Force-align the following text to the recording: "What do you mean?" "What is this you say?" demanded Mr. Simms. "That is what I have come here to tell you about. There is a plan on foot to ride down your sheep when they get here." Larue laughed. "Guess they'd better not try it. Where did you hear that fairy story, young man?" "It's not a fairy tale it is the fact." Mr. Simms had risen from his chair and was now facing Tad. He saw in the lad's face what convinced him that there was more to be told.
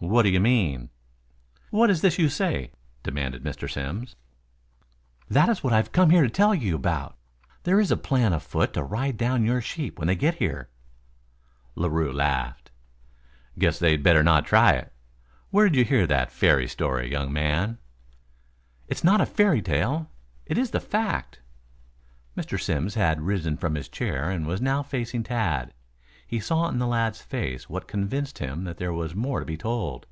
"What 0.00 0.24
do 0.24 0.28
you 0.28 0.38
mean?" 0.38 0.90
"What 1.70 1.88
is 1.88 2.02
this 2.02 2.18
you 2.18 2.28
say?" 2.28 2.72
demanded 3.02 3.42
Mr. 3.42 3.70
Simms. 3.72 4.16
"That 5.30 5.48
is 5.48 5.64
what 5.64 5.72
I 5.72 5.78
have 5.78 5.92
come 5.92 6.10
here 6.10 6.22
to 6.24 6.28
tell 6.28 6.54
you 6.54 6.76
about. 6.76 7.16
There 7.62 7.80
is 7.80 7.90
a 7.90 7.96
plan 7.96 8.34
on 8.34 8.40
foot 8.40 8.74
to 8.74 8.82
ride 8.82 9.16
down 9.16 9.46
your 9.46 9.62
sheep 9.62 9.98
when 9.98 10.08
they 10.08 10.14
get 10.14 10.34
here." 10.34 10.68
Larue 11.74 12.12
laughed. 12.12 12.70
"Guess 13.58 13.78
they'd 13.78 14.02
better 14.02 14.22
not 14.22 14.44
try 14.44 14.72
it. 14.72 14.92
Where 15.48 15.70
did 15.70 15.78
you 15.78 15.86
hear 15.86 16.06
that 16.06 16.30
fairy 16.30 16.68
story, 16.68 17.10
young 17.10 17.32
man?" 17.32 17.78
"It's 18.88 19.04
not 19.04 19.22
a 19.22 19.26
fairy 19.26 19.62
tale 19.62 20.10
it 20.44 20.58
is 20.58 20.72
the 20.72 20.80
fact." 20.80 21.40
Mr. 22.36 22.60
Simms 22.60 22.94
had 22.94 23.22
risen 23.22 23.56
from 23.56 23.74
his 23.74 23.88
chair 23.88 24.28
and 24.28 24.46
was 24.46 24.60
now 24.60 24.82
facing 24.82 25.22
Tad. 25.22 25.72
He 26.26 26.40
saw 26.40 26.68
in 26.68 26.78
the 26.78 26.86
lad's 26.86 27.20
face 27.20 27.68
what 27.68 27.86
convinced 27.86 28.38
him 28.38 28.64
that 28.64 28.78
there 28.78 28.94
was 28.94 29.14
more 29.14 29.40
to 29.40 29.46
be 29.46 29.58
told. 29.58 30.06